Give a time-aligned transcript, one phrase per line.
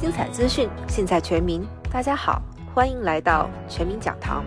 [0.00, 1.66] 精彩资讯，尽在全民。
[1.90, 2.40] 大家好，
[2.72, 4.44] 欢迎来到全民讲堂。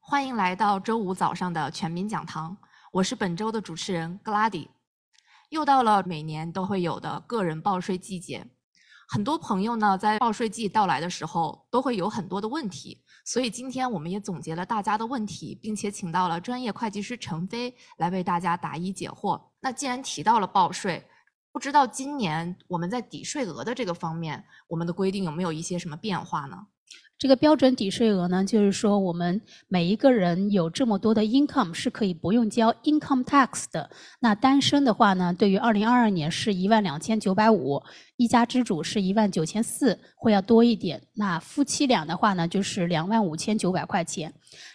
[0.00, 2.56] 欢迎来到周五早上的全民讲堂，
[2.92, 4.70] 我是本周的主持人格拉迪。
[5.50, 8.46] 又到了每年都会有的个人报税季节，
[9.06, 19.38] 很多朋友呢在报税季到来的时候都会有很多的问题，所以今天我们也总结了大家的问题，并且请到了专业会计师陈飞来为大家答疑解惑。
[19.60, 21.06] 那既然提到了报税，
[21.54, 26.66] 不知道今年我们在抵税额的这个方面，我们的规定有没有一些什么变化呢？
[27.16, 33.88] 这个标准抵税额呢，就是说我们每一个人有这么多的 income 是可以不用交 income tax 的。
[34.18, 37.80] 那单身的话呢，对于二零二二年是一万两千九百五，
[38.16, 41.02] 一家之主是一万九千四，会要多一点。
[41.14, 44.32] 那夫妻俩的话呢，就是两万五千九百块钱。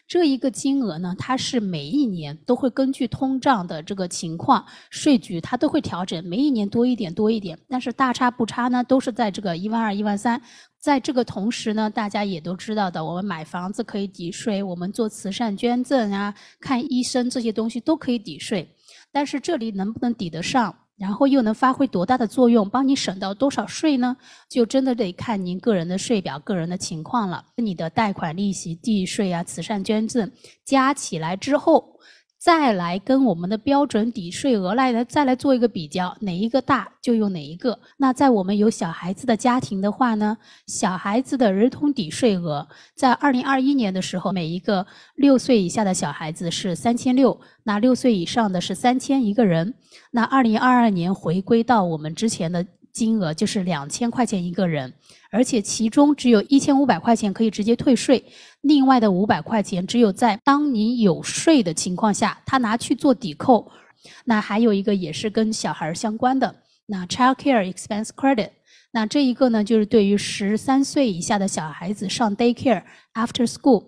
[0.08, 10.42] 这一个金额呢，它是每一年都会根据通胀的这个情况，税局它都会调整，每一年多一点多一点，但是大差不差呢，都是在这个一万二、一万三。
[10.78, 18.76] 在这个同时呢，大家也都知道的，我们买房子可以抵税，我们做慈善捐赠啊、看医生这些东西都可以抵税，
[19.12, 20.76] 但是这里能不能抵得上？
[21.00, 24.18] 然后又能发挥多大的作用，帮你省到多少税呢？
[24.50, 27.46] 就真的得看您个人的税表、个人的情况了。
[27.56, 30.30] 你的贷款利息、地税啊、慈善捐赠
[30.66, 31.96] 加起来之后。
[32.40, 37.78] 再来跟我们的标准抵税额来的再来做一个比较，哪一个大就用哪一个。
[37.98, 42.66] 那在我们有小孩子的家庭的话呢，小孩子的儿童抵税额
[42.96, 49.74] 在二零二一年的时候，每一个六岁以下的小孩子是三千六，那六岁以上的是三千一个人。
[50.12, 52.66] 那二零二二年回归到我们之前的。
[52.92, 54.94] 金额就是两千块钱一个人，
[55.32, 58.24] 而且其中只有一千五百块钱可以直接退税，
[58.62, 63.72] 另外的五百块钱只有在当你有税的情况下，他拿去做抵扣。
[64.26, 68.50] 那还有一个也是跟小孩相关的，那 Child Care Expense Credit，
[68.92, 72.84] 那这一个呢就是对于十三岁以下的小孩子上 Day Care
[73.14, 73.86] After School。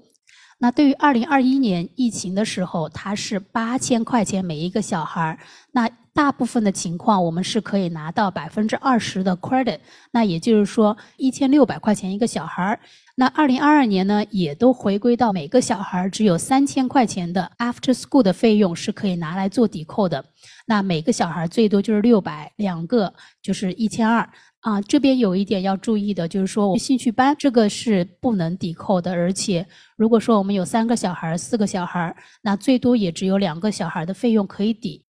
[0.59, 5.40] 那对于二零二一年疫情的时候，它是八千块钱每一个小孩儿。
[5.72, 9.80] 那大部分的情况，我们是可以拿到百分之二十的 credit。
[10.12, 12.80] 那也就是说，一千六百块钱一个小孩儿。
[13.16, 20.24] 那二零二二年呢，也都回归到每个小孩儿只有三千块钱的 after school 的费用是可以拿来做抵扣的。
[20.66, 24.28] 那每个小孩最多就是六百，两个就是一千二。
[24.62, 35.04] 啊，这边有一点要注意的，就是说兴趣班这个是不能抵扣的，而且如果说我们有三个小孩、四个小孩，那最多也只有两个小孩的费用可以抵。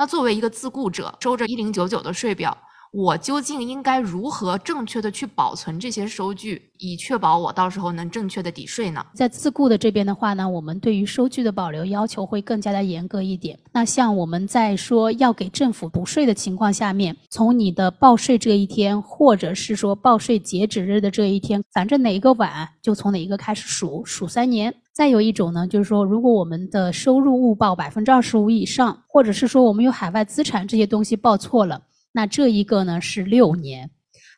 [0.00, 2.56] 那作为一个自雇者，收着一零九九的税表。
[2.92, 9.04] 我究竟应该如何正确的去保存这些收据，以确保我到时候能正确的抵税呢？
[9.14, 13.56] 在自雇的这边的话呢，我们对于收据的保留要求会更加的严格一点。
[13.72, 24.74] 那像我们在说要给政府补税的情况下面，从你的报税这一天，或者是说报税截止日的这一天，反正哪一个晚就从哪一个开始数，数三年。
[24.92, 31.80] 再有一种呢，就是说如果我们的收入误报百分之二十五以上，或者是说我们有海外资产这些东西报错了。
[32.12, 33.90] 那这一个呢是六年，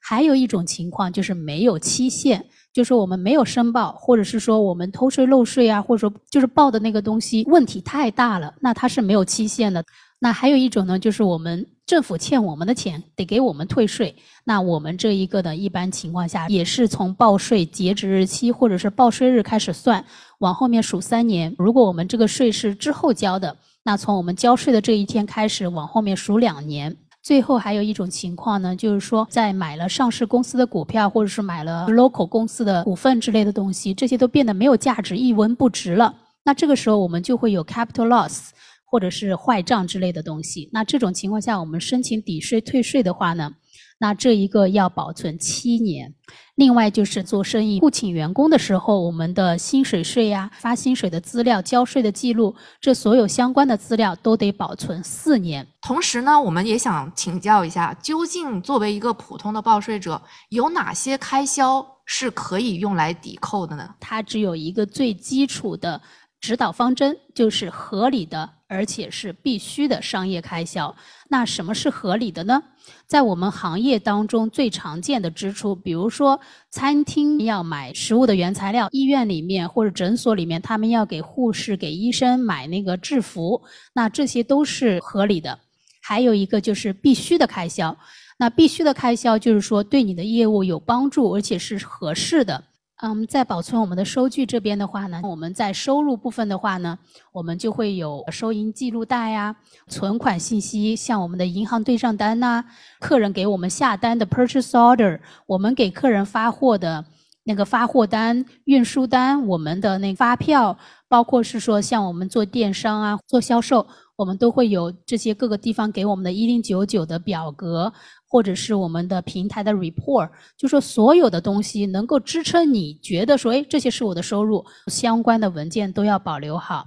[0.02, 9.84] 还有一种情况就是没有期限，就是我们没有申报，或者是说我们偷税漏税啊，或者说就是报的那个东西问题太大了，那它是没有期限的。
[10.18, 20.04] 那还有一种呢，就是我们政府欠我们的钱得给我们退税，那我们这一个呢，一般情况下也是从报税截止日期或者是报税日开始算，
[20.38, 21.52] 往后面数三年。
[21.58, 26.96] 如果我们这个税是之后交的，那从我们交税的这一天开始往后面数两年。
[27.22, 36.12] 最后还有一种情况呢，就是说在买了上市公司的股票，或者是买了 local 公司的股份之类的东西，这些都变得没有价值，一文不值了。
[36.42, 38.48] 那这个时候我们就会有 capital loss，
[38.84, 40.68] 或者是坏账之类的东西。
[40.72, 43.52] 那这种情况下，我们申请抵税退税的话呢？
[44.02, 46.12] 那这一个要保存七年，
[46.56, 55.64] 另外就是做生意雇请员工的时候，我们的薪水税呀、发薪水的资料、交税的记录，这所有相关的资料都得保存四年。
[55.80, 63.88] 同时呢，我们也想请教一下，究竟作为一个普通的报税者，有哪些开销是可以用来抵扣的呢？
[64.00, 66.00] 它只有一个最基础的
[66.40, 68.50] 指导方针，就是合理的。
[68.72, 70.96] 而且是必须的商业开销。
[71.28, 72.62] 那什么是合理的呢？
[73.06, 76.40] 在我们行业当中最常见的支出，比如说
[76.70, 85.58] 餐厅要买食物的原材料，医院里面或者诊所里面，他们要给护士、给医生买那个制服，那这些都是合理的。
[86.00, 87.96] 还有一个就是必须的开销。
[88.38, 92.64] 那必须的开销就是说对你的业务有帮助，而且是合适的。
[93.02, 96.96] 嗯，在保存我们的收据这边的话呢，我们在收入部分的话呢，
[97.32, 99.56] 我们就会有收银记录带呀、
[99.88, 102.64] 存款信息，像我们的银行对账单呐、
[103.00, 107.04] 客人给我们下单的 purchase order，我们给客人发货的
[107.42, 110.78] 那个发货单、运输单，我们的那发票，
[111.08, 113.84] 包括是说像我们做电商啊、做销售，
[114.22, 117.92] 我们都会有这些各个地方给我们的一零九九的表格。
[118.32, 126.86] 或者是我们的平台的 report，就说所有的东西能够支撑你觉得说，哎，这些是我的收入，相关的文件都要保留好。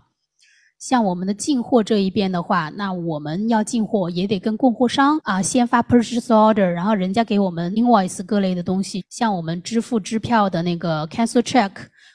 [0.79, 11.71] 像我们的进货这一边的话，那我们要进货也得跟供货商啊先发 purchase order，然后人家给我们 invoice 各类的东西，像我们支付支票的那个 cancel check，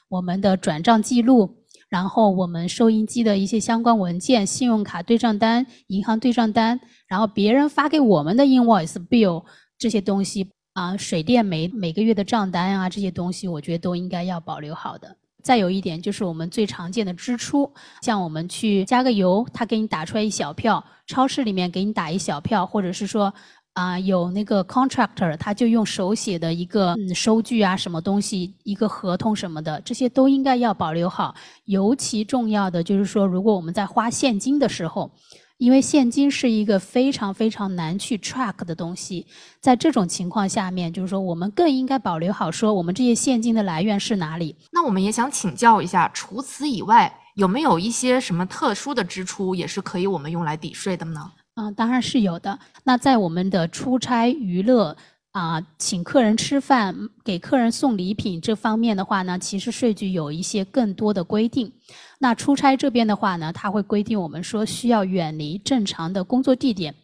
[0.09, 1.60] 我们的转账记录。
[1.91, 9.43] 然后我们收银机的一些相关文件、信用卡对账单、银行对账单，然后别人发给我们的 invoice bill
[9.77, 15.17] 这些东西啊，水电煤每个月的账单啊，这些东西我觉得都应该要保留好的。
[15.43, 17.69] 再有一点就是我们最常见的支出，
[18.01, 23.33] 像我们去加个油，他给你打出来一小票；超市里面给你打一小票，或者是说。
[23.73, 31.33] 啊，有那个 contractor，他就用手写的一个嗯收据啊，什么东西，一个合同什么的，这些都应该要保留好。
[31.65, 35.09] 尤其重要的就是说，如果我们在花现金的时候，
[35.57, 39.25] 因为现金是一个非常非常难去 track 的东西，
[39.61, 44.55] 在这种情况下面，就是说我们更应该保留好，说我们这些现金的来源是哪里。
[44.71, 51.31] 那我们也想请教一下，除此以外，有没有一些什么特殊的支出，也是可以我们用来抵税的呢？
[51.55, 52.57] 嗯，当然是有的。
[52.83, 54.95] 那在我们的出差、娱乐
[55.31, 61.71] 啊，请客人吃饭、给客人送礼品这方面的话呢，其实税局有一些更多的规定。
[62.19, 66.95] 那出差这边的话呢，它会规定我们说需要远离正常的工作地点，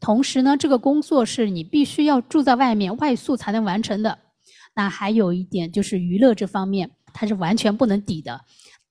[0.00, 4.18] 同时呢，这个工作是你必须要住在外面外宿才能完成的。
[4.74, 8.40] 那还有一点就是娱乐这方面，它是完全不能抵的。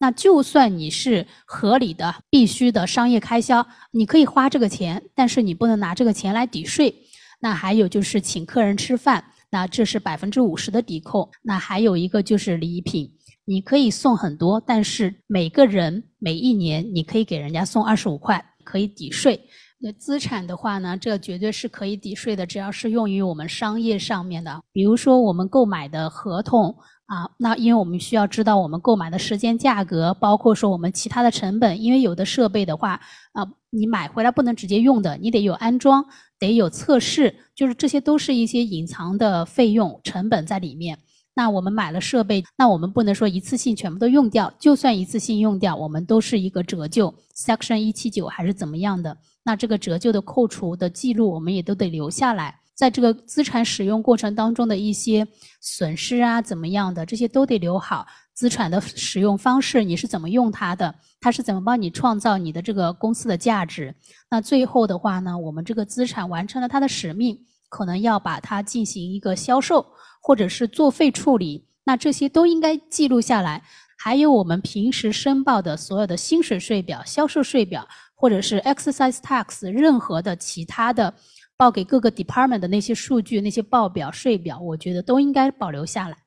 [0.03, 6.93] 那就算你是合理的、必须的商业开销，你可以花这个钱，但是你不能拿这个钱来抵税。
[7.39, 11.31] 那还有就是请客人吃饭，那这是百分之五十的抵扣。
[11.41, 13.09] 那还有一个就是礼品，
[13.45, 19.39] 你可以送很多，但是每个人每一年你可以给人家送二十五块，可以抵税。
[19.79, 26.75] 那资产的话呢，这绝对是可以抵税的，只要是用于我们商业上面的，比如说我们购买的合同。
[27.05, 32.99] 啊，那因为我们需要知道我们购买的时间价格，包括说我们其他的成本，因为有的设备的话，
[33.33, 36.05] 啊，你买回来不能直接用的，你得有安装，
[36.39, 40.97] 得有测试，就是这些都是一些隐藏的费用成本在里面。
[41.35, 49.17] 那我们买了设备，那我们不能说一次性全部都用掉，就算一次性用掉，我们都是一个折旧，Section 一七九还是怎么样的？
[49.43, 52.59] 那这个折旧的扣除的记录，我们也都得留下来。
[52.75, 55.27] 在这个资产使用过程当中的一些
[55.61, 58.05] 损失啊，怎么样的，这些都得留好。
[58.33, 60.93] 资产的使用方式，你是怎么用它的？
[61.21, 63.93] 它是怎么帮你创造你的这个公司的价值？
[64.31, 67.39] 那最后的话呢，我们这个资产完成了它的使命，
[67.69, 69.85] 可能要把它进行一个销售，
[70.19, 71.63] 或者是作废处理。
[71.83, 73.61] 那这些都应该记录下来。
[73.99, 81.13] 还有我们平时申报的所有的薪水税表、销售税表，或者是 exercise tax 任何的其他的。
[81.55, 86.17] 报给各个 department 的那些数据、那些报表、税表，我觉得都应该保留下来。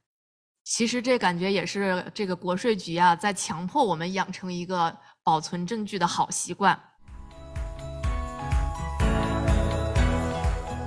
[0.65, 6.79] 其实这感觉也是这个国税局啊，在强迫我们养成一个保存证据的好习惯。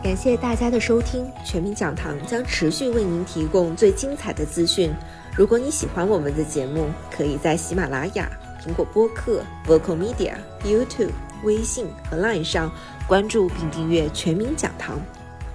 [0.02, 4.92] 感谢大家的收听，全民讲堂将持续为您提供最精彩的资讯。
[5.36, 8.30] 如果你喜欢我们的节目，可以在喜马拉雅、
[8.62, 11.12] 苹果播客、Vocal Media、YouTube、
[11.44, 12.72] 微信和 Line 上。
[13.08, 15.00] 关注并订阅全民讲堂，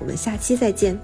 [0.00, 0.99] 我们下期再见。